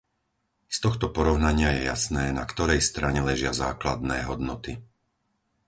Z 0.65 0.77
tohto 0.85 1.05
porovnania 1.17 1.69
je 1.77 1.81
jasné, 1.91 2.25
na 2.33 2.41
ktorej 2.51 2.79
strane 2.89 3.19
ležia 3.29 3.51
základné 3.63 4.17
hodnoty. 4.29 4.73